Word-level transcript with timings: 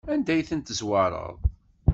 Anda 0.13 0.31
ay 0.33 0.43
ten-tezwareḍ? 0.49 1.37